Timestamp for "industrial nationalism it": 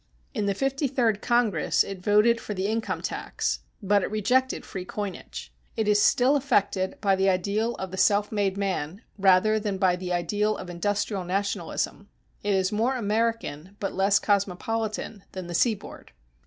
10.71-12.55